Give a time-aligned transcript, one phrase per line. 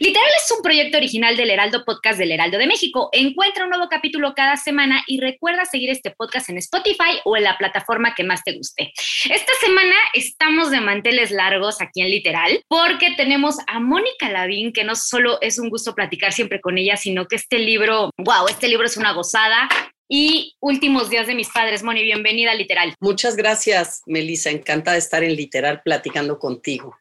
[0.00, 3.10] Literal es un proyecto original del Heraldo Podcast del Heraldo de México.
[3.12, 7.44] Encuentra un nuevo capítulo cada semana y recuerda seguir este podcast en Spotify o en
[7.44, 8.92] la plataforma que más te guste.
[9.24, 14.82] Esta semana estamos de manteles largos aquí en Literal porque tenemos a Mónica Lavín, que
[14.82, 18.66] no solo es un gusto platicar siempre con ella, sino que este libro, wow, este
[18.66, 19.68] libro es una gozada
[20.08, 21.82] y Últimos días de mis padres.
[21.82, 22.94] Moni, bienvenida a Literal.
[23.00, 24.50] Muchas gracias, Melissa.
[24.50, 26.96] Encantada de estar en Literal platicando contigo.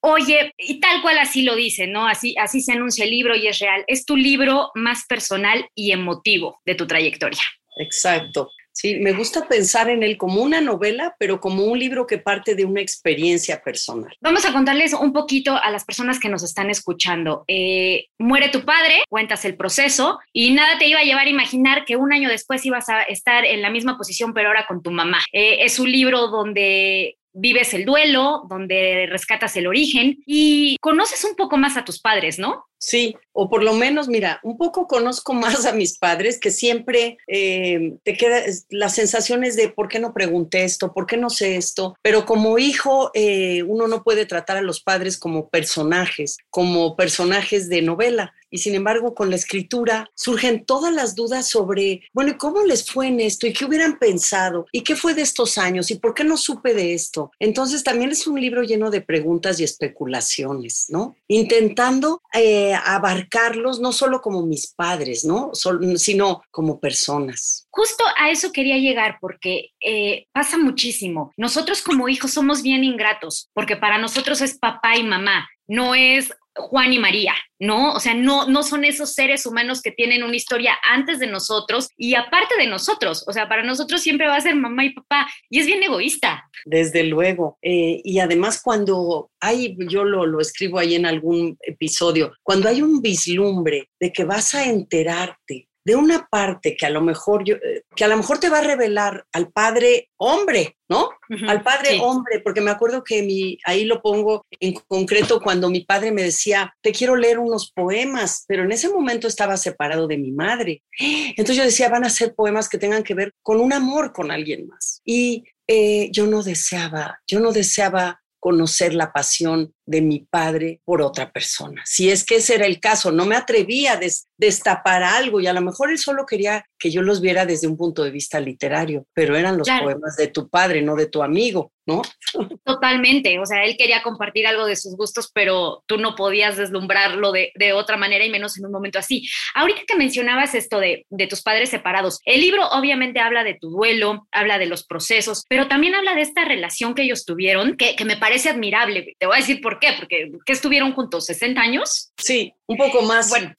[0.00, 2.06] Oye, y tal cual así lo dice, ¿no?
[2.06, 3.84] Así, así se anuncia el libro y es real.
[3.86, 7.40] Es tu libro más personal y emotivo de tu trayectoria.
[7.78, 8.50] Exacto.
[8.72, 12.54] Sí, me gusta pensar en él como una novela, pero como un libro que parte
[12.54, 14.16] de una experiencia personal.
[14.20, 17.44] Vamos a contarles un poquito a las personas que nos están escuchando.
[17.48, 21.84] Eh, muere tu padre, cuentas el proceso y nada te iba a llevar a imaginar
[21.84, 24.90] que un año después ibas a estar en la misma posición, pero ahora con tu
[24.90, 25.18] mamá.
[25.32, 31.34] Eh, es un libro donde vives el duelo, donde rescatas el origen y conoces un
[31.34, 32.66] poco más a tus padres, ¿no?
[32.78, 37.18] Sí, o por lo menos, mira, un poco conozco más a mis padres, que siempre
[37.28, 41.56] eh, te queda las sensaciones de por qué no pregunté esto, por qué no sé
[41.56, 46.96] esto, pero como hijo eh, uno no puede tratar a los padres como personajes, como
[46.96, 48.34] personajes de novela.
[48.52, 52.88] Y sin embargo, con la escritura surgen todas las dudas sobre, bueno, ¿y cómo les
[52.88, 53.46] fue en esto?
[53.46, 54.66] ¿Y qué hubieran pensado?
[54.70, 55.90] ¿Y qué fue de estos años?
[55.90, 57.30] ¿Y por qué no supe de esto?
[57.38, 61.16] Entonces también es un libro lleno de preguntas y especulaciones, ¿no?
[61.28, 65.50] Intentando eh, abarcarlos no solo como mis padres, ¿no?
[65.96, 67.66] sino como personas.
[67.70, 71.32] Justo a eso quería llegar porque eh, pasa muchísimo.
[71.38, 76.30] Nosotros como hijos somos bien ingratos porque para nosotros es papá y mamá, no es
[76.54, 77.94] Juan y María, ¿no?
[77.94, 81.88] O sea, no, no son esos seres humanos que tienen una historia antes de nosotros
[81.96, 83.24] y aparte de nosotros.
[83.26, 86.48] O sea, para nosotros siempre va a ser mamá y papá y es bien egoísta.
[86.64, 87.58] Desde luego.
[87.62, 92.82] Eh, y además cuando hay, yo lo, lo escribo ahí en algún episodio, cuando hay
[92.82, 97.56] un vislumbre de que vas a enterarte de una parte que a lo mejor yo,
[97.56, 101.10] eh, que a lo mejor te va a revelar al padre hombre, ¿no?
[101.48, 105.80] al padre hombre, porque me acuerdo que mi, ahí lo pongo en concreto cuando mi
[105.80, 110.18] padre me decía, te quiero leer unos poemas, pero en ese momento estaba separado de
[110.18, 110.82] mi madre.
[110.98, 114.30] Entonces yo decía, van a ser poemas que tengan que ver con un amor con
[114.30, 115.00] alguien más.
[115.04, 121.02] Y eh, yo no deseaba, yo no deseaba conocer la pasión de mi padre por
[121.02, 121.82] otra persona.
[121.84, 124.00] Si es que ese era el caso, no me atrevía a
[124.36, 127.76] destapar algo y a lo mejor él solo quería que yo los viera desde un
[127.76, 131.72] punto de vista literario, pero eran los poemas de tu padre, no de tu amigo,
[131.86, 132.02] ¿no?
[132.64, 137.30] Totalmente, o sea, él quería compartir algo de sus gustos, pero tú no podías deslumbrarlo
[137.30, 139.28] de, de otra manera y menos en un momento así.
[139.54, 143.70] Ahorita que mencionabas esto de, de tus padres separados, el libro obviamente habla de tu
[143.70, 147.94] duelo, habla de los procesos, pero también habla de esta relación que ellos tuvieron, que,
[147.94, 149.14] que me parece admirable.
[149.20, 151.28] Te voy a decir por qué, porque ¿qué estuvieron juntos?
[151.28, 152.12] ¿60 años?
[152.16, 153.28] Sí, un poco más.
[153.28, 153.54] Bueno,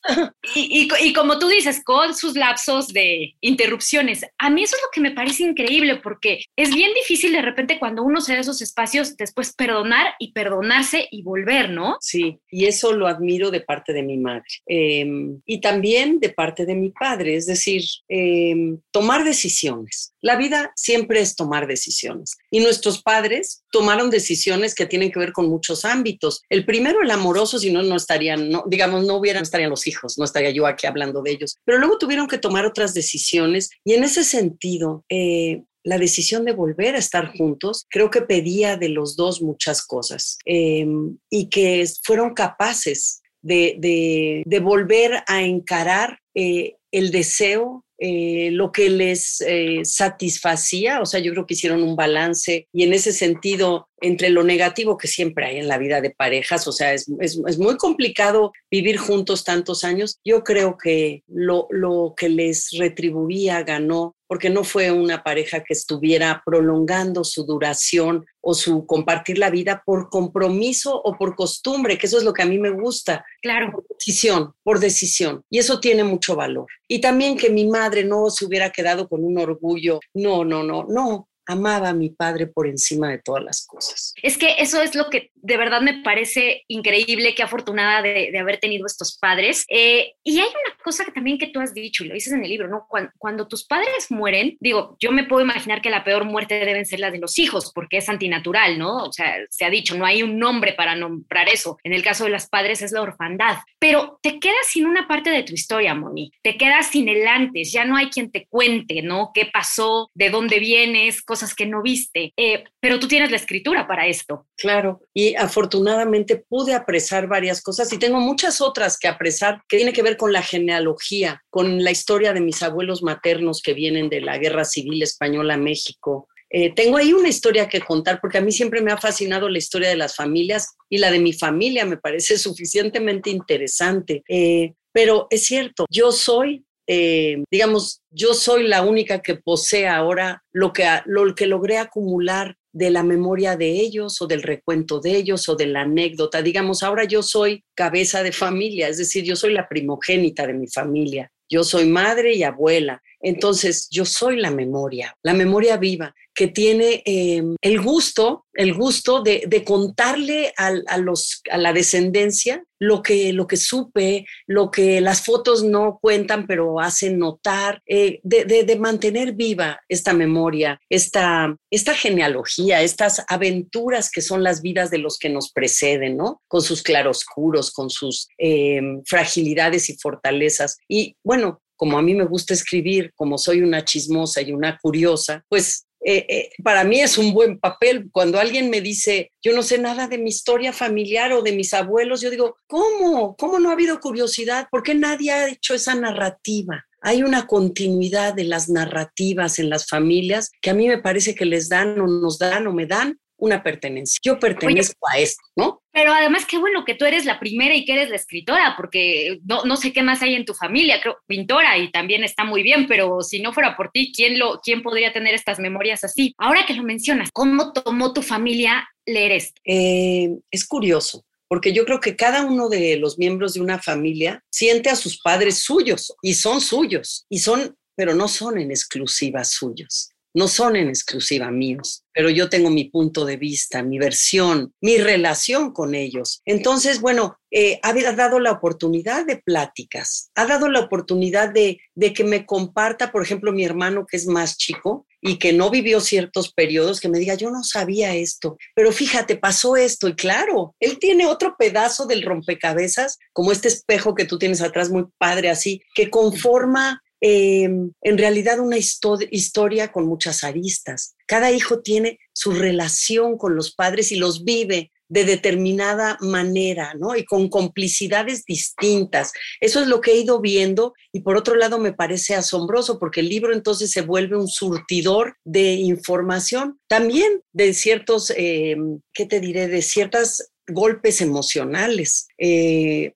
[0.56, 4.82] y, y, y, como tú dices, con sus lapsos de interrupciones, a mí eso es
[4.82, 8.40] lo que me parece increíble, porque es bien difícil de repente cuando uno se da
[8.40, 11.98] esos espacios, después perdonar y perdonarse y volver, ¿no?
[12.00, 14.46] Sí, y eso lo admiro de parte de mi madre.
[14.68, 15.06] Eh,
[15.46, 18.56] y también de parte de mi padre, es decir, eh,
[18.92, 20.14] tomar decisiones.
[20.22, 22.38] La vida siempre es tomar decisiones.
[22.54, 26.44] Y nuestros padres tomaron decisiones que tienen que ver con muchos ámbitos.
[26.50, 30.20] El primero, el amoroso, si no, no estarían, no, digamos, no hubieran, estarían los hijos,
[30.20, 31.58] no estaría yo aquí hablando de ellos.
[31.66, 36.54] Pero luego tuvieron que tomar otras decisiones y en ese sentido, eh, la decisión de
[36.54, 40.86] volver a estar juntos, creo que pedía de los dos muchas cosas eh,
[41.32, 48.72] y que fueron capaces de, de, de volver a encarar eh, el deseo eh, lo
[48.72, 53.14] que les eh, satisfacía, o sea, yo creo que hicieron un balance y en ese
[53.14, 57.10] sentido, entre lo negativo que siempre hay en la vida de parejas, o sea, es,
[57.20, 62.72] es, es muy complicado vivir juntos tantos años, yo creo que lo, lo que les
[62.78, 69.38] retribuía, ganó, porque no fue una pareja que estuviera prolongando su duración o su compartir
[69.38, 72.72] la vida por compromiso o por costumbre, que eso es lo que a mí me
[72.72, 73.24] gusta.
[73.44, 73.72] Claro.
[73.72, 75.44] Por decisión, por decisión.
[75.52, 76.66] Y eso tiene mucho valor.
[76.88, 80.00] Y también que mi madre no se hubiera quedado con un orgullo.
[80.16, 84.16] No, no, no, no amaba a mi padre por encima de todas las cosas.
[84.24, 88.58] Es que eso es lo que de verdad me parece increíble, qué afortunada de, haber
[88.58, 89.66] tenido estos padres.
[89.70, 92.44] Eh, y hay una cosa que también que tú has dicho y lo dices en
[92.44, 92.88] el libro, ¿no?
[93.18, 97.00] Cuando, tus padres mueren, digo, yo me puedo imaginar que la peor muerte deben ser
[97.00, 99.04] la de los hijos, porque es antinatural, ¿no?
[99.04, 101.78] O sea, se ha dicho, no hay un nombre para nombrar eso.
[101.84, 103.58] En el caso de las padres es la orfandad.
[103.80, 106.32] Pero te quedas sin una parte de tu historia, Moni.
[106.42, 109.32] Te quedas sin el antes, ya no hay quien te cuente, ¿no?
[109.34, 110.10] ¿Qué pasó?
[110.14, 111.22] ¿De dónde vienes?
[111.22, 114.48] cosas que no viste, eh, pero tú tienes la escritura para esto.
[114.56, 119.94] Claro, y afortunadamente pude apresar varias cosas y tengo muchas otras que apresar que tiene
[119.94, 124.22] que ver con la genealogía, con la historia de mis abuelos maternos que vienen de
[124.22, 128.42] la Guerra Civil Española a México, eh, tengo ahí una historia que contar porque a
[128.42, 131.84] mí siempre me ha fascinado la historia de las familias y la de mi familia
[131.84, 134.24] me parece suficientemente interesante.
[134.30, 140.44] Eh, pero es cierto, yo soy eh, digamos, yo soy la única que posee ahora
[140.52, 145.16] lo que, lo que logré acumular de la memoria de ellos o del recuento de
[145.16, 146.42] ellos o de la anécdota.
[146.42, 150.68] Digamos, ahora yo soy cabeza de familia, es decir, yo soy la primogénita de mi
[150.68, 151.32] familia.
[151.50, 153.02] Yo soy madre y abuela.
[153.22, 159.22] Entonces, yo soy la memoria, la memoria viva que tiene em, el gusto, el gusto
[159.22, 165.24] de, contarle a, los, a la descendencia lo que, lo que supe, lo que las
[165.24, 172.82] fotos no cuentan, pero hacen notar, eh, de, mantener viva esta memoria, esta, esta genealogía,
[172.82, 176.42] estas aventuras que son las vidas de los que nos preceden, ¿no?
[176.48, 180.78] Con sus claroscuros, con sus em, fragilidades y fortalezas.
[180.90, 185.44] Y bueno, como a mí me gusta escribir, como soy una chismosa y una curiosa,
[185.50, 188.10] pues eh, eh, para mí es un buen papel.
[188.12, 191.74] Cuando alguien me dice, yo no sé nada de mi historia familiar o de mis
[191.74, 193.36] abuelos, yo digo, ¿cómo?
[193.38, 194.68] ¿Cómo no ha habido curiosidad?
[194.70, 196.86] ¿Por qué nadie ha hecho esa narrativa?
[197.02, 201.46] Hay una continuidad de las narrativas en las familias que a mí me parece que
[201.46, 204.20] les dan o nos dan o me dan una pertenencia.
[204.24, 205.82] Yo pertenezco a esto, ¿no?
[205.92, 209.40] Pero además, qué bueno que tú eres la primera y que eres la escritora, porque
[209.44, 212.64] no, no sé qué más hay en tu familia, creo, pintora y también está muy
[212.64, 216.34] bien, pero si no fuera por ti, ¿quién, lo, quién podría tener estas memorias así?
[216.38, 219.62] Ahora que lo mencionas, ¿cómo tomó tu familia leer esto?
[219.66, 224.42] Eh, es curioso porque yo creo que cada uno de los miembros de una familia
[224.50, 229.44] siente a sus padres suyos y son suyos y son, pero no son en exclusiva
[229.44, 234.74] suyos no son en exclusiva míos, pero yo tengo mi punto de vista, mi versión,
[234.82, 236.42] mi relación con ellos.
[236.46, 242.14] Entonces, bueno, eh, ha dado la oportunidad de pláticas, ha dado la oportunidad de, de
[242.14, 246.02] que me comparta, por ejemplo, mi hermano que es más chico y que no vivió
[246.02, 250.76] ciertos periodos, que me diga, yo no sabía esto, pero fíjate, pasó esto y claro,
[250.80, 255.50] él tiene otro pedazo del rompecabezas, como este espejo que tú tienes atrás, muy padre
[255.50, 261.16] así, que conforma eh, en realidad una historia con muchas aristas.
[261.26, 267.16] Cada hijo tiene su relación con los padres y los vive de determinada manera, ¿no?
[267.16, 269.32] Y con complicidades distintas.
[269.62, 273.22] Eso es lo que he ido viendo y por otro lado me parece asombroso porque
[273.22, 278.76] el libro entonces se vuelve un surtidor de información, también de ciertos, eh,
[279.14, 279.70] ¿qué te diré?
[279.70, 282.28] De ciertas golpes emocionales.
[282.38, 283.14] Eh,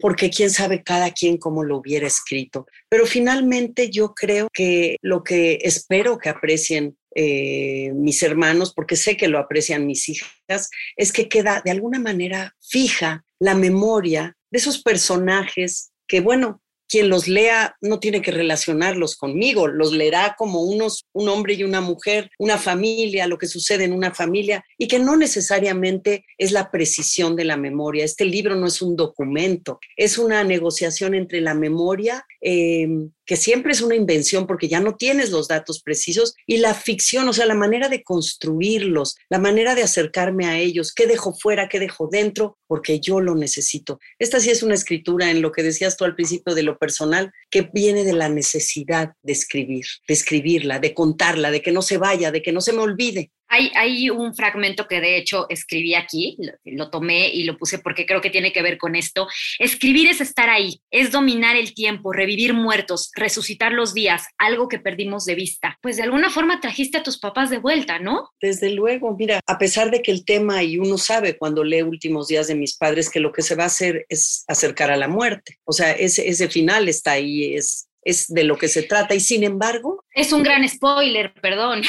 [0.00, 2.66] porque quién sabe cada quien cómo lo hubiera escrito.
[2.88, 9.16] Pero finalmente yo creo que lo que espero que aprecien eh, mis hermanos, porque sé
[9.16, 14.58] que lo aprecian mis hijas, es que queda de alguna manera fija la memoria de
[14.58, 16.60] esos personajes que, bueno,
[16.90, 21.62] quien los lea no tiene que relacionarlos conmigo, los leerá como unos, un hombre y
[21.62, 26.50] una mujer, una familia, lo que sucede en una familia, y que no necesariamente es
[26.50, 28.04] la precisión de la memoria.
[28.04, 33.72] Este libro no es un documento, es una negociación entre la memoria Em, que siempre
[33.72, 37.46] es una invención porque ya no tienes los datos precisos, y la ficción, o sea,
[37.46, 42.08] la manera de construirlos, la manera de acercarme a ellos, qué dejo fuera, qué dejo
[42.10, 44.00] dentro, porque yo lo necesito.
[44.18, 47.32] Esta sí es una escritura en lo que decías tú al principio de lo personal,
[47.50, 51.98] que viene de la necesidad de escribir, de escribirla, de contarla, de que no se
[51.98, 53.30] vaya, de que no se me olvide.
[53.52, 58.20] Hay, un fragmento que de hecho escribí aquí, lo, tomé y lo puse porque creo
[58.20, 59.26] que tiene que ver con esto.
[59.58, 64.78] Escribir es estar ahí, es dominar el tiempo, revivir muertos, resucitar los días, algo que
[64.78, 65.78] perdimos de vista.
[65.82, 68.30] Pues de alguna forma trajiste a tus papás de vuelta, ¿no?
[68.40, 72.28] Desde luego, mira, a pesar de que el tema, y uno sabe cuando lee Últimos
[72.28, 75.08] días de mis padres, que lo que se va a hacer es acercar a la
[75.08, 75.58] muerte.
[75.64, 79.14] O sea, ese, ese final está ahí, es es de lo que se trata.
[79.14, 80.04] Y sin embargo...
[80.12, 81.82] Es un gran spoiler, perdón.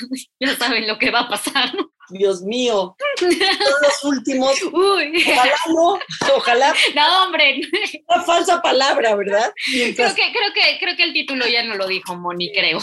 [0.40, 1.72] ya saben lo que va a pasar.
[2.10, 4.62] Dios mío, los últimos.
[4.62, 5.24] Uy.
[5.26, 5.98] Ojalá no,
[6.36, 6.74] ojalá.
[6.94, 7.60] No, hombre.
[8.08, 9.52] Una falsa palabra, ¿verdad?
[9.70, 12.80] Creo, que, creo, que, creo que el título ya no lo dijo Moni, creo.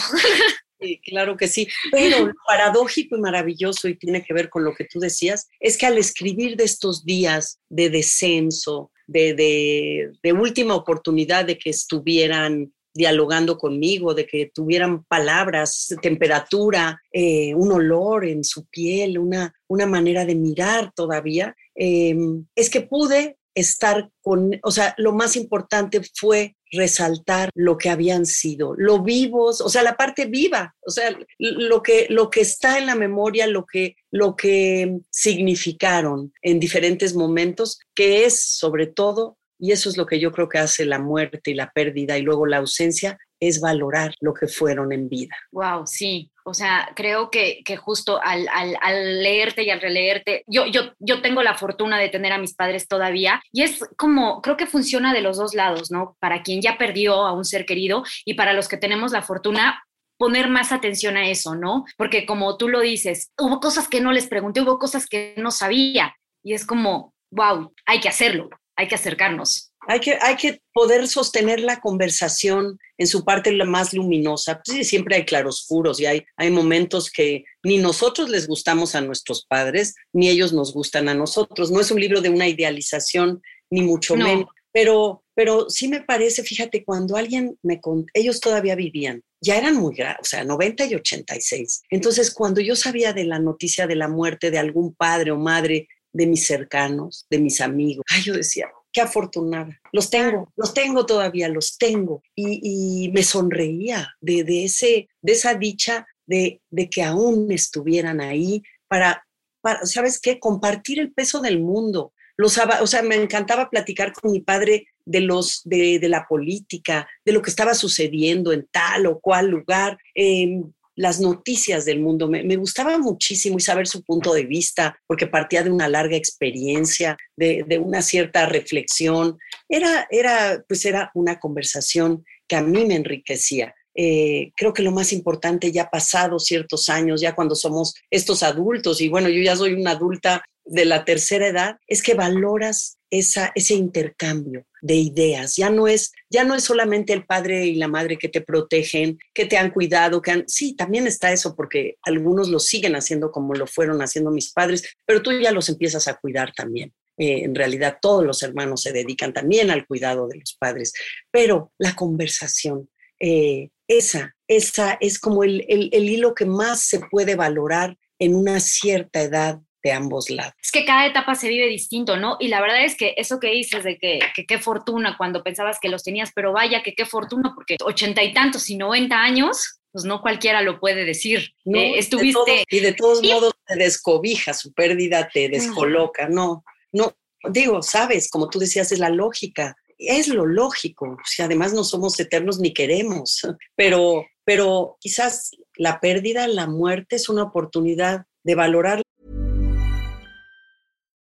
[0.80, 1.66] Sí, claro que sí.
[1.90, 5.78] Pero lo paradójico y maravilloso, y tiene que ver con lo que tú decías, es
[5.78, 11.70] que al escribir de estos días de descenso, de, de, de última oportunidad de que
[11.70, 19.54] estuvieran dialogando conmigo, de que tuvieran palabras, temperatura, eh, un olor en su piel, una,
[19.68, 25.34] una manera de mirar todavía, em, es que pude estar con, o sea, lo más
[25.34, 30.90] importante fue resaltar lo que habían sido, lo vivos, o sea, la parte viva, o
[30.90, 36.60] sea, lo que, lo que está en la memoria, lo que, lo que significaron en
[36.60, 40.84] diferentes momentos, que es sobre todo y eso es lo que yo creo que hace
[40.84, 45.08] la muerte y la pérdida y luego la ausencia, es valorar lo que fueron en
[45.08, 45.36] vida.
[45.52, 46.30] Wow, sí.
[46.44, 50.92] O sea, creo que, que justo al, al, al, leerte y al releerte, yo, yo,
[50.98, 54.66] yo tengo la fortuna de tener a mis padres todavía y es como, creo que
[54.66, 56.16] funciona de los dos lados, ¿no?
[56.20, 59.82] Para quien ya perdió a un ser querido y para los que tenemos la fortuna,
[60.18, 61.84] poner más atención a eso, ¿no?
[61.98, 65.50] Porque como tú lo dices, hubo cosas que no les pregunté, hubo cosas que no
[65.50, 69.72] sabía y es como, wow, hay que hacerlo hay que acercarnos.
[69.88, 74.60] Hay que, hay que poder sostener la conversación en su parte la más luminosa.
[74.64, 79.46] Sí, siempre hay claroscuros y hay, hay momentos que ni nosotros les gustamos a nuestros
[79.46, 81.70] padres, ni ellos nos gustan a nosotros.
[81.70, 83.40] No es un libro de una idealización,
[83.70, 84.46] ni mucho menos.
[84.72, 89.76] Pero, pero sí me parece, fíjate, cuando alguien me contó, ellos todavía vivían, ya eran
[89.76, 91.82] muy grandes, o sea, 90 y 86.
[91.88, 95.88] Entonces, cuando yo sabía de la noticia de la muerte de algún padre o madre
[96.16, 98.04] de mis cercanos, de mis amigos.
[98.08, 99.78] Ay, yo decía, qué afortunada.
[99.92, 102.22] Los tengo, los tengo todavía, los tengo.
[102.34, 109.26] Y, me sonreía de, ese, de esa dicha de, de, que aún estuvieran ahí para,
[109.60, 110.40] para, ¿sabes qué?
[110.40, 112.14] Compartir el peso del mundo.
[112.38, 117.06] Los, o sea, me encantaba platicar con mi padre de, los, de, de la política,
[117.24, 119.98] de lo que estaba sucediendo en tal o cual lugar.
[120.14, 120.62] Eh,
[120.96, 122.26] las noticias del mundo.
[122.26, 127.16] Me, gustaba muchísimo y saber su punto de vista, porque partía de una larga experiencia,
[127.36, 129.38] de, una cierta reflexión.
[129.68, 133.74] Era, era, pues era una conversación que a mí me enriquecía.
[133.94, 139.00] Eh, creo que lo más importante ya pasado ciertos años, ya cuando somos estos adultos,
[139.00, 143.52] y bueno, yo ya soy una adulta de la tercera edad, es que valoras esa,
[143.54, 145.56] ese intercambio de ideas.
[145.56, 149.18] Ya no es, ya no es solamente el padre y la madre que te protegen,
[149.34, 153.30] que te han cuidado, que han, sí, también está eso porque algunos lo siguen haciendo
[153.30, 156.92] como lo fueron haciendo mis padres, pero tú ya los empiezas a cuidar también.
[157.18, 160.92] Eh, en realidad todos los hermanos se dedican también al cuidado de los padres,
[161.30, 167.00] pero la conversación, eh, esa, esa es como el, el, el hilo que más se
[167.10, 169.60] puede valorar en una cierta edad
[169.92, 170.54] ambos lados.
[170.62, 172.36] Es que cada etapa se vive distinto, ¿no?
[172.40, 175.88] Y la verdad es que eso que dices de que, qué fortuna cuando pensabas que
[175.88, 180.04] los tenías, pero vaya que qué fortuna, porque ochenta y tantos y noventa años, pues
[180.04, 181.52] no cualquiera lo puede decir.
[181.64, 182.64] No, eh, estuviste...
[182.68, 187.14] y de todos modos te descobija, su pérdida te descoloca, no, no,
[187.50, 192.20] digo, sabes, como tú decías, es la lógica, es lo lógico, si además no somos
[192.20, 199.02] eternos ni queremos, pero, pero quizás la pérdida, la muerte es una oportunidad de valorar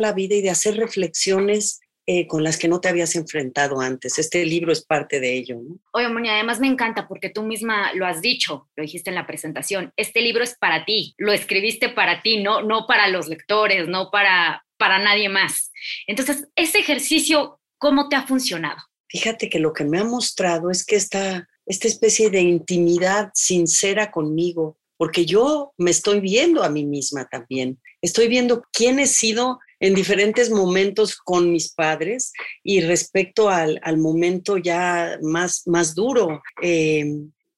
[0.00, 4.18] La vida y de hacer reflexiones eh, con las que no te habías enfrentado antes.
[4.18, 5.60] Este libro es parte de ello.
[5.62, 5.78] ¿no?
[5.92, 9.28] Oye, Moni, además me encanta porque tú misma lo has dicho, lo dijiste en la
[9.28, 9.92] presentación.
[9.96, 14.10] Este libro es para ti, lo escribiste para ti, no, no para los lectores, no
[14.10, 15.70] para, para nadie más.
[16.08, 18.78] Entonces, ese ejercicio, ¿cómo te ha funcionado?
[19.08, 24.10] Fíjate que lo que me ha mostrado es que esta, esta especie de intimidad sincera
[24.10, 27.78] conmigo, porque yo me estoy viendo a mí misma también.
[28.02, 32.32] Estoy viendo quién he sido en diferentes momentos con mis padres
[32.62, 36.42] y respecto al, al momento ya más, más duro.
[36.62, 37.04] Eh,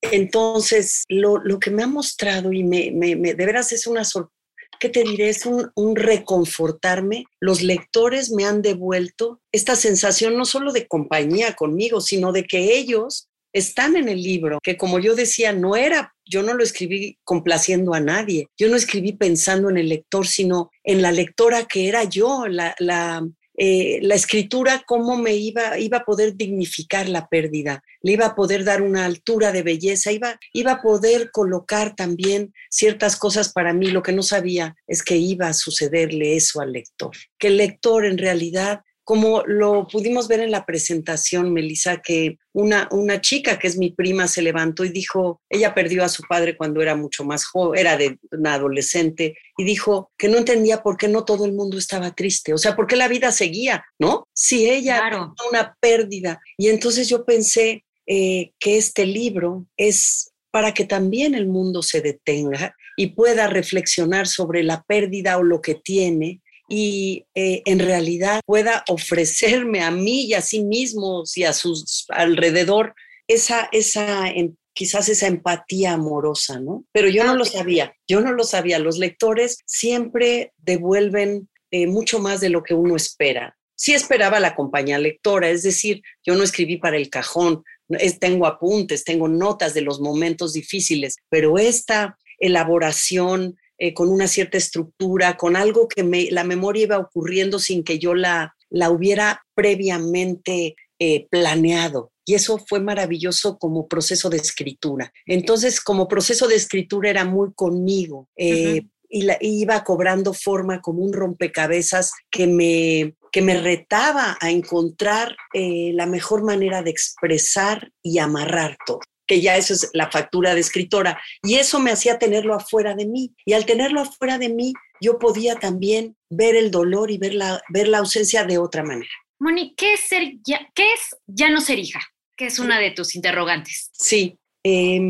[0.01, 4.37] entonces, lo, lo, que me ha mostrado y me, me, de veras es una sorpresa.
[4.81, 5.29] ¿Qué te diré?
[5.29, 7.25] Es un, un, reconfortarme.
[7.39, 12.77] Los lectores me han devuelto esta sensación no solo de compañía conmigo, sino de que
[12.77, 17.19] ellos están en el libro, que como yo decía, no era, yo no lo escribí
[17.25, 21.89] complaciendo a nadie, yo no escribí pensando en el lector, sino en la lectora que
[21.89, 23.23] era yo, la, la,
[23.59, 28.35] eh, la escritura, cómo me iba, iba a poder dignificar la pérdida, le iba a
[28.35, 33.75] poder dar una altura de belleza, iba, iba a poder colocar también ciertas cosas para
[33.75, 33.89] mí.
[33.89, 38.07] Lo que no sabía es que iba a sucederle eso al lector, que el lector
[38.07, 43.67] en realidad como lo pudimos ver en la presentación, Melissa, que una, una chica que
[43.67, 47.25] es mi prima se levantó y dijo, ella perdió a su padre cuando era mucho
[47.25, 51.47] más joven, era de una adolescente, y dijo que no entendía por qué no todo
[51.47, 54.29] el mundo estaba triste, o sea, por qué la vida seguía, ¿no?
[54.35, 55.35] Si ella Claro.
[55.51, 56.41] una pérdida.
[56.57, 62.03] Y entonces yo pensé eh, que este libro es para que también el mundo se
[62.03, 68.41] detenga y pueda reflexionar sobre la pérdida o lo que tiene y eh, en realidad
[68.47, 72.95] pueda ofrecerme a mí y a sí mismos y a sus alrededor
[73.27, 74.33] esa, esa
[74.73, 76.85] quizás esa empatía amorosa, ¿no?
[76.93, 78.79] Pero yo no lo sabía, yo no lo sabía.
[78.79, 83.57] Los lectores siempre devuelven eh, mucho más de lo que uno espera.
[83.75, 88.47] Sí esperaba la compañía lectora, es decir, yo no escribí para el cajón, es, tengo
[88.47, 95.37] apuntes, tengo notas de los momentos difíciles, pero esta elaboración eh, con una cierta estructura,
[95.37, 100.77] con algo que me, la memoria iba ocurriendo sin que yo la, la hubiera previamente
[101.01, 102.13] eh, planeado.
[102.25, 105.13] Y eso fue maravilloso como proceso de escritura.
[105.27, 108.29] Entonces, como proceso de escritura era muy conmigo.
[108.37, 108.91] Eh, uh -huh.
[109.09, 115.35] Y la, iba cobrando forma como un rompecabezas que me, que me retaba a encontrar
[115.53, 119.01] eh, la mejor manera de expresar y amarrar todo
[119.33, 121.19] que ya eso es la factura de escritora.
[121.43, 123.35] Y eso me hacía tenerlo afuera de mí.
[123.47, 127.63] Y al tenerlo afuera de mí, yo podía también ver el dolor y ver la,
[127.71, 129.09] ver la ausencia de otra manera.
[129.39, 132.01] Moni, ¿qué es, ser ya, ¿qué es ya no ser hija?
[132.37, 133.89] Que es una de tus interrogantes.
[133.95, 135.01] Sí, eh,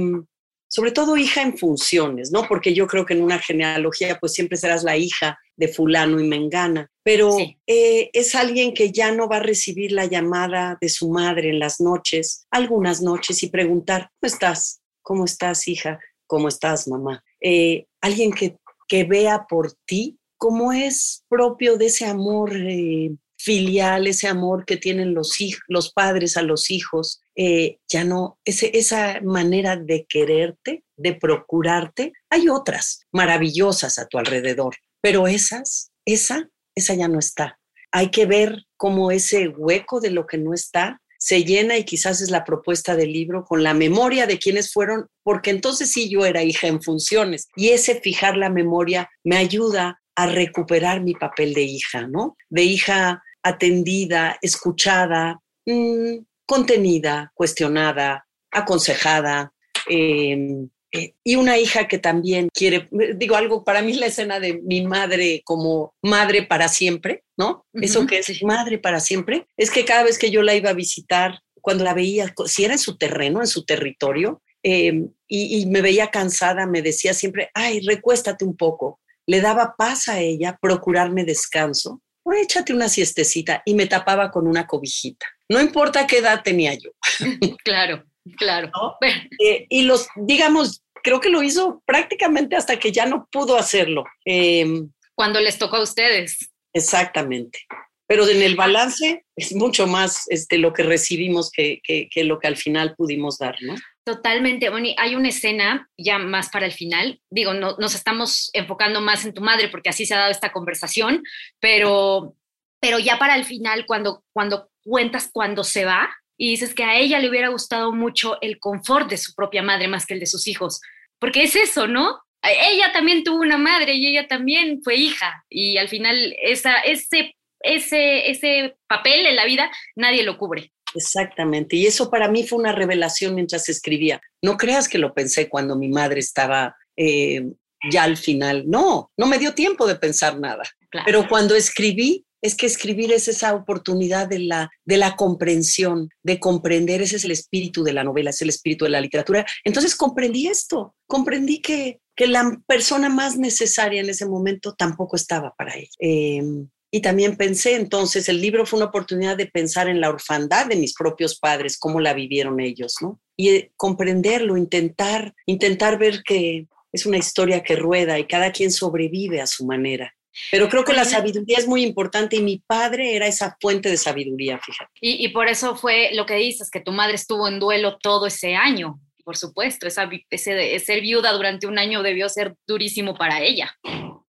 [0.68, 2.46] sobre todo hija en funciones, ¿no?
[2.46, 6.28] Porque yo creo que en una genealogía pues siempre serás la hija de fulano y
[6.28, 7.58] mengana, pero sí.
[7.66, 11.58] eh, es alguien que ya no va a recibir la llamada de su madre en
[11.58, 14.80] las noches, algunas noches, y preguntar, ¿cómo estás?
[15.02, 15.98] ¿Cómo estás, hija?
[16.26, 17.22] ¿Cómo estás, mamá?
[17.40, 18.56] Eh, alguien que,
[18.88, 24.76] que vea por ti como es propio de ese amor eh, filial, ese amor que
[24.76, 30.04] tienen los, hijos, los padres a los hijos, eh, ya no, ese, esa manera de
[30.08, 37.18] quererte, de procurarte, hay otras maravillosas a tu alrededor, pero esas, esa, esa ya no
[37.18, 37.58] está.
[37.90, 42.20] Hay que ver cómo ese hueco de lo que no está se llena y quizás
[42.20, 46.24] es la propuesta del libro con la memoria de quienes fueron, porque entonces sí yo
[46.26, 51.54] era hija en funciones y ese fijar la memoria me ayuda a recuperar mi papel
[51.54, 52.36] de hija, ¿no?
[52.50, 59.52] De hija atendida, escuchada, mmm, contenida, cuestionada, aconsejada.
[59.88, 64.60] Eh, eh, y una hija que también quiere, digo algo, para mí la escena de
[64.62, 67.64] mi madre como madre para siempre, ¿no?
[67.72, 70.54] Uh -huh, Eso que es madre para siempre, es que cada vez que yo la
[70.54, 75.08] iba a visitar, cuando la veía, si era en su terreno, en su territorio, eh,
[75.26, 79.00] y, y me veía cansada, me decía siempre, ay, recuéstate un poco.
[79.26, 84.46] Le daba paz a ella, procurarme descanso, o échate una siestecita y me tapaba con
[84.46, 85.26] una cobijita.
[85.48, 86.90] No importa qué edad tenía yo.
[87.64, 88.04] claro,
[88.36, 88.70] claro.
[88.74, 88.96] ¿No?
[89.38, 94.04] Eh, y los, digamos, creo que lo hizo prácticamente hasta que ya no pudo hacerlo.
[94.24, 94.82] Eh,
[95.14, 96.50] Cuando les tocó a ustedes.
[96.72, 97.60] Exactamente.
[98.06, 102.38] Pero en el balance es mucho más este, lo que recibimos que, que, que lo
[102.38, 103.74] que al final pudimos dar, ¿no?
[104.04, 104.94] Totalmente, Moni.
[104.98, 107.20] Hay una escena ya más para el final.
[107.30, 110.52] Digo, no, nos estamos enfocando más en tu madre porque así se ha dado esta
[110.52, 111.22] conversación,
[111.60, 112.34] pero,
[112.80, 116.96] pero ya para el final, cuando, cuando cuentas cuando se va y dices que a
[116.96, 120.26] ella le hubiera gustado mucho el confort de su propia madre más que el de
[120.26, 120.80] sus hijos,
[121.18, 122.20] porque es eso, ¿no?
[122.42, 127.36] Ella también tuvo una madre y ella también fue hija y al final esa, ese
[127.62, 130.72] ese, ese papel en la vida, nadie lo cubre.
[130.94, 131.76] Exactamente.
[131.76, 134.20] Y eso para mí fue una revelación mientras escribía.
[134.42, 137.42] No creas que lo pensé cuando mi madre estaba eh,
[137.90, 138.64] ya al final.
[138.66, 140.64] No, no me dio tiempo de pensar nada.
[141.06, 146.40] Pero cuando escribí, es que escribir es esa oportunidad de la, de la comprensión, de
[146.40, 149.46] comprender, ese es el espíritu de la novela, es el espíritu de la literatura.
[149.64, 155.54] Entonces comprendí esto, comprendí que, que la persona más necesaria en ese momento tampoco estaba
[155.56, 155.88] para él.
[156.00, 160.66] Em, y también pensé, entonces, el libro fue una oportunidad de pensar en la orfandad
[160.66, 163.18] de mis propios padres, cómo la vivieron ellos, ¿no?
[163.34, 168.70] Y eh, comprenderlo, intentar, intentar ver que es una historia que rueda y cada quien
[168.70, 170.12] sobrevive a su manera.
[170.50, 173.96] Pero creo que la sabiduría es muy importante y mi padre era esa fuente de
[173.96, 174.90] sabiduría, fíjate.
[175.00, 178.54] Y, por eso fue lo que dices, que tu madre estuvo en duelo todo ese
[178.54, 179.00] año.
[179.24, 183.76] Por supuesto, esa, ese, ser viuda durante un año debió ser durísimo para ella.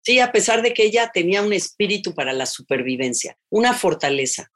[0.02, 4.52] Sí, a pesar de que ella tenía un espíritu para la supervivencia, una fortaleza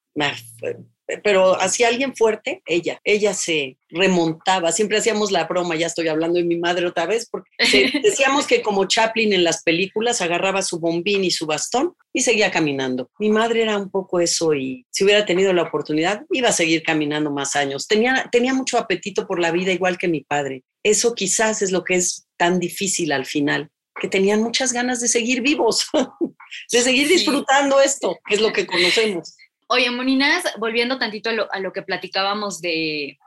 [1.24, 6.38] pero hacia alguien fuerte, ella, ella se remontaba, siempre hacíamos la broma, ya estoy hablando
[6.38, 7.50] de mi madre otra vez, porque
[8.04, 12.52] decíamos que como Chaplin en las películas agarraba su bombín y su bastón y seguía
[12.52, 13.10] caminando.
[13.20, 16.84] Mi madre era un poco eso y si hubiera tenido la oportunidad iba a seguir
[16.84, 17.88] caminando más años.
[17.88, 20.64] Tenía, tenía mucho apetito por la vida igual que mi padre.
[20.84, 25.08] Eso quizás es lo que es tan difícil al final, que tenían muchas ganas de
[25.08, 25.88] seguir vivos,
[26.72, 29.36] de seguir disfrutando esto, que es lo que conocemos.
[29.68, 33.18] Oye, Moninas, volviendo tantito a lo, que platicábamos de,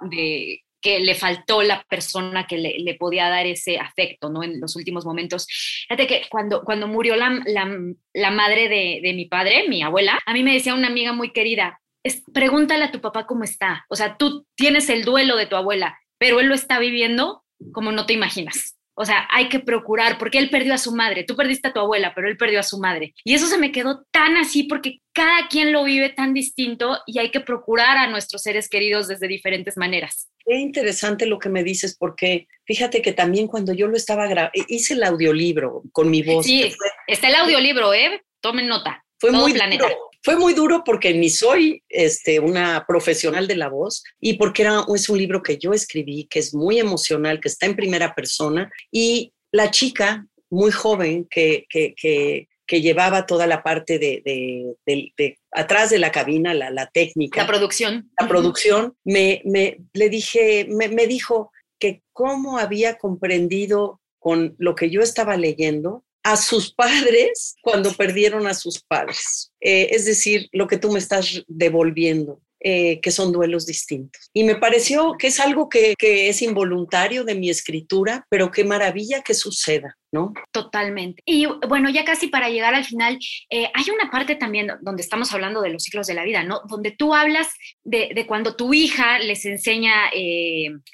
[0.80, 4.42] que le faltó la persona que le, podía dar ese afecto, ¿no?
[4.42, 5.46] En los últimos momentos.
[5.88, 10.32] Fíjate que cuando, cuando murió la, la, madre de, de, mi padre, mi abuela, a
[10.32, 13.84] mí me decía una amiga muy querida, es, pregúntale a tu papá cómo está.
[13.88, 17.92] O sea, tú tienes el duelo de tu abuela, pero él lo está viviendo como
[17.92, 18.79] no te imaginas.
[18.94, 21.80] O sea, hay que procurar, porque él perdió a su madre, tú perdiste a tu
[21.80, 23.14] abuela, pero él perdió a su madre.
[23.24, 27.18] Y eso se me quedó tan así porque cada quien lo vive tan distinto y
[27.18, 30.30] hay que procurar a nuestros seres queridos desde diferentes maneras.
[30.44, 34.52] Qué interesante lo que me dices, porque fíjate que también cuando yo lo estaba grabando,
[34.68, 36.44] hice el audiolibro con mi voz.
[36.44, 36.72] Sí,
[37.06, 38.22] está el audiolibro, ¿eh?
[38.40, 39.04] Tomen nota.
[39.18, 39.86] Fue muy planeta.
[40.22, 44.84] Fue muy duro porque ni soy este, una profesional de la voz y porque era,
[44.94, 48.70] es un libro que yo escribí, que es muy emocional, que está en primera persona
[48.90, 55.12] y la chica muy joven que, que, que, que llevaba toda la parte de, de,
[55.16, 57.42] de, atrás de la cabina, la, la, técnica.
[57.42, 58.10] La producción.
[58.20, 64.74] La producción, me, me, le dije, me, me dijo que cómo había comprendido con lo
[64.74, 69.52] que yo estaba leyendo a sus padres cuando perdieron a sus padres.
[69.60, 72.40] Eh, es decir, lo que tú me estás devolviendo.
[72.62, 74.28] Eh, que son duelos distintos.
[74.34, 79.22] Y me pareció que es algo que, es involuntario de mi escritura, pero qué maravilla
[79.22, 80.34] que suceda, ¿no?
[80.52, 81.22] Totalmente.
[81.24, 83.18] Y bueno, ya casi para llegar al final,
[83.48, 86.60] eh, hay una parte también donde estamos hablando de los ciclos de la vida, ¿no?
[86.68, 87.48] Donde tú hablas
[87.82, 90.10] de, cuando tu hija les enseña,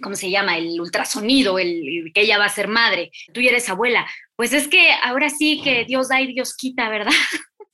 [0.00, 0.59] ¿cómo se llama?
[0.59, 4.07] El ultrasonido, el, que ella va a ser madre, tú ya eres abuela.
[4.37, 7.11] Pues es que ahora sí que Dios da y Dios quita, ¿verdad?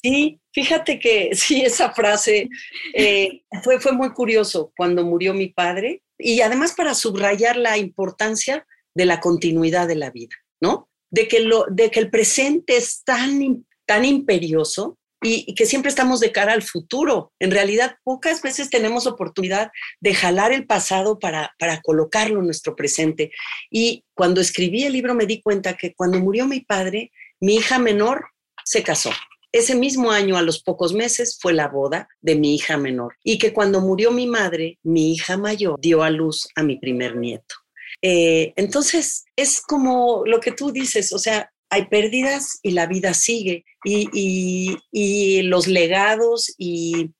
[0.02, 2.48] Sí, fíjate que sí, esa frase
[2.94, 8.66] eh, fue, fue muy curioso cuando murió mi padre y además para subrayar la importancia
[8.94, 10.88] de la continuidad de la vida, ¿no?
[11.10, 16.20] De que, lo, de que el presente es tan, tan imperioso y, que siempre estamos
[16.20, 17.32] de cara al futuro.
[17.38, 22.74] En realidad, pocas veces tenemos oportunidad de jalar el pasado para, para colocarlo en nuestro
[22.76, 23.30] presente.
[23.70, 27.78] Y cuando escribí el libro me di cuenta que cuando murió mi padre, mi hija
[27.78, 28.26] menor
[28.64, 29.12] se casó.
[29.52, 33.16] Ese mismo año, a los pocos meses, fue la boda de mi hija menor.
[33.22, 37.16] Y que cuando murió mi madre, mi hija mayor dio a luz a mi primer
[37.16, 37.54] nieto.
[38.00, 43.12] Eh, entonces, es como lo que tú dices, o sea, hay pérdidas y la vida
[43.14, 47.10] sigue y, los legados y,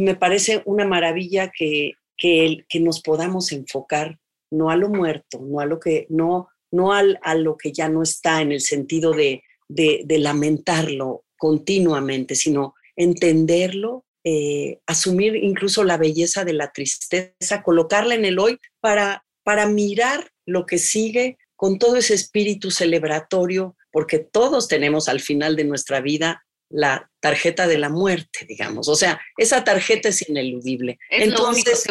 [0.00, 4.18] me parece una maravilla que, que, nos podamos enfocar
[4.50, 7.88] no a lo muerto, no a lo que, no, no al, a lo que ya
[7.88, 15.98] no está en el sentido de, de lamentarlo continuamente, sino entenderlo, eh, asumir incluso la
[15.98, 21.78] belleza de la tristeza, colocarla en el hoy para, para mirar lo que sigue con
[21.78, 27.78] todo ese espíritu celebratorio, porque todos tenemos al final de nuestra vida la tarjeta de
[27.78, 28.88] la muerte, digamos.
[28.88, 30.98] O sea, esa tarjeta es ineludible.
[31.10, 31.84] Entonces,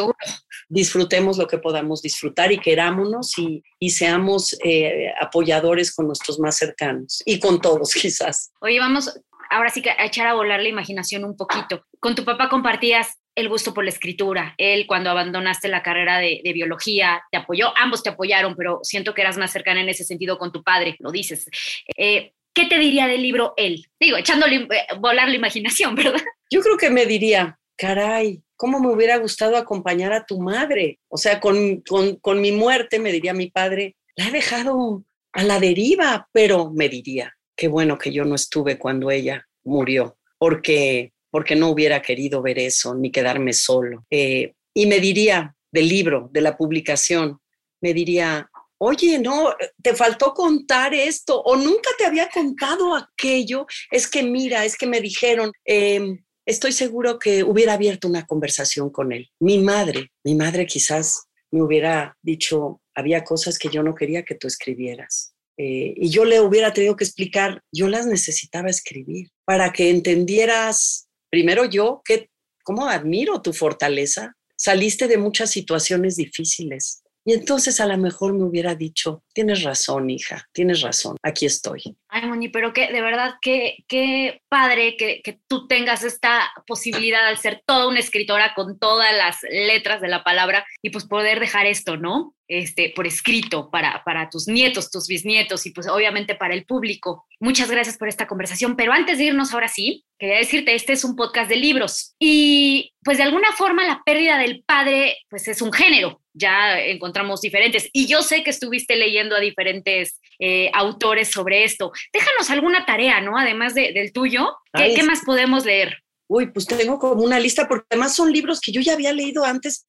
[0.68, 6.58] disfrutemos lo que podamos disfrutar y querámonos y, y seamos eh, apoyadores con nuestros más
[6.58, 8.52] cercanos y con todos quizás.
[8.62, 9.14] Oye, vamos
[9.50, 11.86] ahora sí que echar a volar la imaginación un poquito.
[12.00, 14.56] Con tu papá compartías el gusto por la escritura.
[14.58, 19.22] Él, cuando abandonaste la carrera de, biología, te apoyó, ambos te apoyaron, pero siento que
[19.22, 21.50] eras más cercana en ese sentido con tu padre, lo dices.
[21.98, 23.86] Eh, ¿Qué te diría del libro él?
[24.00, 26.22] Digo, echándole eh, volar la imaginación, ¿verdad?
[26.50, 31.00] Yo creo que me diría, caray, ¿cómo me hubiera gustado acompañar a tu madre?
[31.10, 35.04] O sea, con, con, con mi muerte, me diría mi padre, la he dejado
[35.34, 40.18] a la deriva, pero me diría, qué bueno que yo no estuve cuando ella murió,
[40.38, 44.06] porque, porque no hubiera querido ver eso, ni quedarme solo.
[44.10, 47.40] Eh, y me diría, del libro, de la publicación,
[47.82, 53.66] me diría, oye, no, te faltó contar esto o nunca te había contado aquello.
[53.92, 58.90] Es que mira, es que me dijeron, em, estoy seguro que hubiera abierto una conversación
[58.90, 59.30] con él.
[59.40, 64.36] Mi madre, mi madre quizás me hubiera dicho, había cosas que yo no quería que
[64.36, 65.35] tú escribieras.
[65.58, 71.08] Eh, y yo le hubiera tenido que explicar, yo las necesitaba escribir para que entendieras,
[71.30, 72.30] primero yo, que,
[72.64, 74.36] cómo admiro tu fortaleza.
[74.58, 77.04] Saliste de muchas situaciones difíciles.
[77.28, 81.98] Y entonces a lo mejor me hubiera dicho, tienes razón, hija, tienes razón, aquí estoy.
[82.08, 87.28] Ay, Moni, pero que de verdad, qué, qué padre que, que, tú tengas esta posibilidad
[87.28, 91.40] de ser toda una escritora con todas las letras de la palabra y pues poder
[91.40, 92.36] dejar esto, ¿no?
[92.48, 97.26] Este, por escrito para, para tus nietos, tus bisnietos y pues obviamente para el público.
[97.40, 101.04] Muchas gracias por esta conversación, pero antes de irnos ahora sí, quería decirte, este es
[101.04, 105.60] un podcast de libros y pues de alguna forma la pérdida del padre pues es
[105.60, 111.32] un género, ya encontramos diferentes y yo sé que estuviste leyendo a diferentes eh, autores
[111.32, 111.92] sobre esto.
[112.14, 113.40] Déjanos alguna tarea, ¿no?
[113.40, 115.98] Además de, del tuyo, ¿qué, ¿qué más podemos leer?
[116.28, 119.46] Uy, pues tengo como una lista, porque además son libros que yo ya había leído
[119.46, 119.86] antes,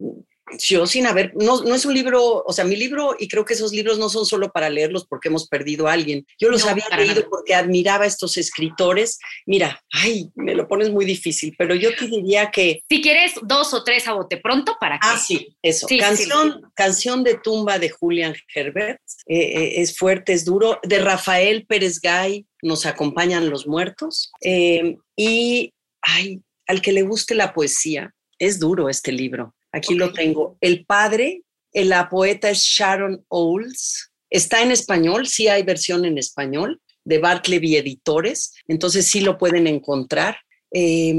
[0.59, 3.55] yo sin haber, no, no es un libro, o sea, mi libro, y creo que
[3.55, 6.25] esos libros no son solo para leerlos porque hemos perdido a alguien.
[6.39, 7.27] Yo los No, había leído nada.
[7.29, 9.19] porque admiraba a estos escritores.
[9.45, 13.75] Mira, ay, me lo pones muy difícil, pero yo te diría que, Si quieres, dos
[13.75, 15.09] o tres a bote pronto para que...
[15.09, 19.97] ah, sí, eso, Sí, sí, canción, canción de tumba de Julian Herbert, eh, eh, es
[19.97, 26.81] fuerte, es duro, de Rafael Pérez Gay, nos acompañan los muertos, eh, y, ay, al
[26.81, 29.56] que le guste la poesía, es duro este libro.
[29.77, 30.57] Aquí lo tengo.
[30.63, 31.43] El padre,
[31.75, 34.11] la poeta es Sharon Owles.
[34.31, 39.67] Está en español, sí hay versión en español, de Bartleby Editores, entonces sí lo pueden
[39.67, 40.39] encontrar.
[40.73, 41.15] Eh,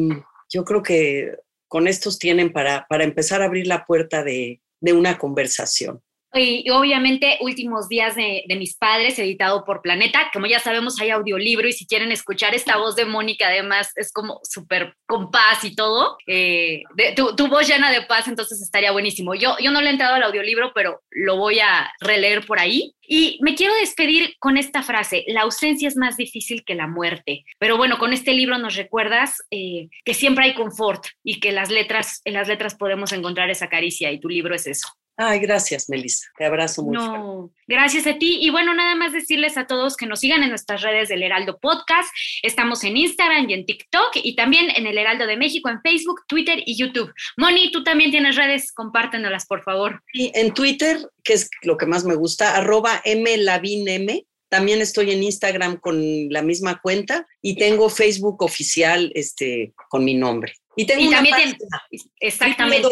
[0.49, 1.33] yo creo que
[1.67, 6.01] con estos tienen para, para empezar a abrir la puerta de, de una conversación.
[6.33, 10.29] Y obviamente Últimos Días de, de, Mis Padres, editado por Planeta.
[10.33, 14.11] Como ya sabemos, hay audiolibro y si quieren escuchar esta voz de Mónica, además es
[14.11, 16.17] como súper con paz y todo.
[16.27, 19.35] Eh, de, tu, tu, voz llena de paz, entonces estaría buenísimo.
[19.35, 22.93] Yo, yo no le he entrado al audiolibro, pero lo voy a releer por ahí.
[23.01, 27.45] Y me quiero despedir con esta frase, la ausencia es más difícil que la muerte.
[27.57, 31.71] Pero bueno, con este libro nos recuerdas eh, que siempre hay confort y que las
[31.71, 34.89] letras, en las letras podemos encontrar esa caricia y tu libro es eso.
[35.19, 36.27] Ay, gracias, Melissa.
[36.37, 36.99] Te abrazo mucho.
[36.99, 38.37] No, gracias a ti.
[38.39, 41.57] Y bueno, nada más decirles a todos que nos sigan en nuestras redes del Heraldo
[41.59, 42.07] Podcast.
[42.43, 46.21] Estamos en Instagram y en TikTok y también en el Heraldo de México en Facebook,
[46.27, 47.11] Twitter y YouTube.
[47.35, 50.03] Moni, tú también tienes redes, compártenoslas, por favor.
[50.13, 54.21] Sí, en Twitter, que es lo que más me gusta, arroba mlavinm.
[54.49, 60.13] También estoy en Instagram con la misma cuenta y tengo Facebook oficial este, con mi
[60.13, 60.53] nombre.
[60.75, 61.81] Y tengo y una también página,
[62.19, 62.87] exactamente.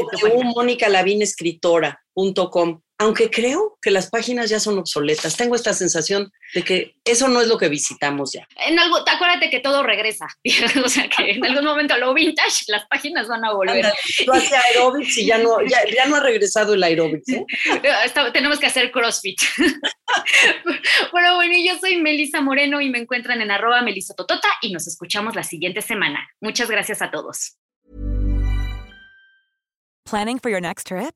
[2.15, 5.36] www.monicalavinescritora.com aunque creo que las páginas ya son obsoletas.
[5.36, 8.47] Tengo esta sensación de que eso no es lo que visitamos ya.
[8.56, 10.28] En algo, acuérdate que todo regresa.
[10.84, 13.86] o sea, que en algún momento lo vintage, las páginas van a volver.
[13.86, 13.93] Anda,
[14.25, 17.28] tú haces aerobics y ya no, ya, ya no ha regresado el aerobics.
[17.30, 17.45] ¿eh?
[18.06, 19.41] Está, tenemos que hacer CrossFit.
[21.12, 25.36] bueno, bueno, yo soy Melisa Moreno y me encuentran en arroba melisototota y nos escuchamos
[25.36, 26.30] la siguiente semana.
[26.39, 27.58] Muchas gracias a todos.
[30.06, 31.15] Planning for your next trip?